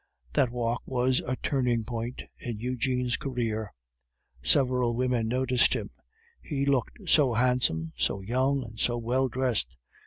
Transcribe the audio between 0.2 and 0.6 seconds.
That